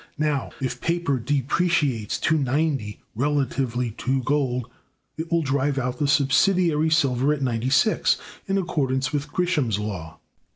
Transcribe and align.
Now, 0.17 0.49
if 0.59 0.81
paper 0.81 1.19
depreciates 1.19 2.17
to 2.21 2.35
90, 2.35 2.97
relatively 3.13 3.91
to 3.99 4.23
gold, 4.23 4.67
it 5.15 5.31
will 5.31 5.43
drive 5.43 5.77
out 5.77 5.99
the 5.99 6.07
subsidiary 6.07 6.89
silver 6.89 7.31
at 7.31 7.43
96, 7.43 8.17
in 8.47 8.57
accordance 8.57 9.13
with 9.13 9.31
Gresham's 9.31 9.77
law. 9.77 10.17